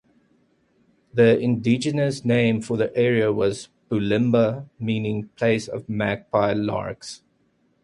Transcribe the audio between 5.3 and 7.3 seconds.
"place of magpie larks".